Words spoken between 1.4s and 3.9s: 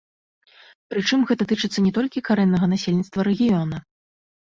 тычыцца не толькі карэннага насельніцтва рэгіёна.